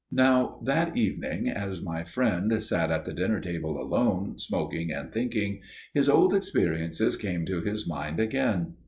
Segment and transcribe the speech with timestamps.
[0.11, 5.61] "Now, that evening, as my friend sat at the dinner table alone, smoking and thinking,
[5.93, 8.77] his old experiences came to his mind again.